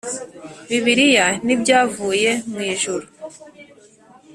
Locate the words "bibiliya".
0.69-1.27